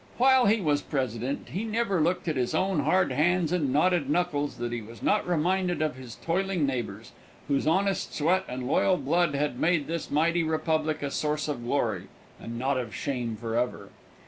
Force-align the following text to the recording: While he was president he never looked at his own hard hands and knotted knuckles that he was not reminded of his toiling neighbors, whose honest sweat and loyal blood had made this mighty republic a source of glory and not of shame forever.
While 0.17 0.47
he 0.47 0.59
was 0.61 0.81
president 0.81 1.49
he 1.49 1.63
never 1.63 2.01
looked 2.01 2.27
at 2.27 2.35
his 2.35 2.55
own 2.55 2.79
hard 2.79 3.11
hands 3.11 3.51
and 3.51 3.71
knotted 3.71 4.09
knuckles 4.09 4.57
that 4.57 4.71
he 4.71 4.81
was 4.81 5.03
not 5.03 5.27
reminded 5.27 5.79
of 5.79 5.93
his 5.95 6.15
toiling 6.15 6.65
neighbors, 6.65 7.11
whose 7.47 7.67
honest 7.67 8.11
sweat 8.15 8.43
and 8.47 8.65
loyal 8.65 8.97
blood 8.97 9.35
had 9.35 9.59
made 9.59 9.85
this 9.85 10.09
mighty 10.09 10.41
republic 10.41 11.03
a 11.03 11.11
source 11.11 11.47
of 11.47 11.63
glory 11.65 12.07
and 12.39 12.57
not 12.57 12.77
of 12.79 12.95
shame 12.95 13.35
forever. 13.35 13.89